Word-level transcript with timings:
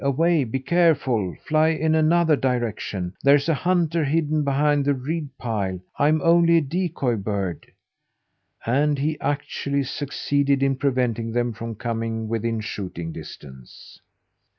Away! 0.03 0.45
Be 0.45 0.57
careful! 0.59 1.35
Fly 1.47 1.67
in 1.67 1.93
another 1.93 2.35
direction! 2.35 3.13
There's 3.23 3.47
a 3.47 3.53
hunter 3.53 4.03
hidden 4.03 4.43
behind 4.43 4.83
the 4.83 4.95
reed 4.95 5.29
pile. 5.37 5.79
I'm 5.95 6.23
only 6.23 6.57
a 6.57 6.61
decoy 6.61 7.17
bird!" 7.17 7.67
And 8.65 8.97
he 8.97 9.19
actually 9.19 9.83
succeeded 9.83 10.63
in 10.63 10.77
preventing 10.77 11.33
them 11.33 11.53
from 11.53 11.75
coming 11.75 12.27
within 12.27 12.61
shooting 12.61 13.11
distance. 13.11 13.99